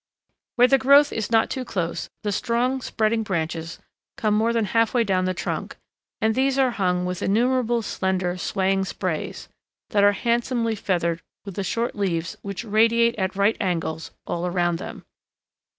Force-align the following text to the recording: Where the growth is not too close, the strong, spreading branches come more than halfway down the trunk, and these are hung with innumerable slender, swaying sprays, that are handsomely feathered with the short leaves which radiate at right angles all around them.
Where 0.55 0.67
the 0.67 0.79
growth 0.79 1.13
is 1.13 1.29
not 1.31 1.51
too 1.51 1.63
close, 1.63 2.09
the 2.23 2.31
strong, 2.31 2.81
spreading 2.81 3.21
branches 3.21 3.77
come 4.17 4.33
more 4.33 4.51
than 4.51 4.65
halfway 4.65 5.03
down 5.03 5.25
the 5.25 5.35
trunk, 5.35 5.77
and 6.19 6.33
these 6.33 6.57
are 6.57 6.71
hung 6.71 7.05
with 7.05 7.21
innumerable 7.21 7.83
slender, 7.83 8.35
swaying 8.35 8.85
sprays, 8.85 9.47
that 9.91 10.03
are 10.03 10.13
handsomely 10.13 10.73
feathered 10.73 11.21
with 11.45 11.53
the 11.53 11.63
short 11.63 11.95
leaves 11.95 12.35
which 12.41 12.63
radiate 12.63 13.13
at 13.19 13.35
right 13.35 13.57
angles 13.59 14.09
all 14.25 14.47
around 14.47 14.79
them. 14.79 15.05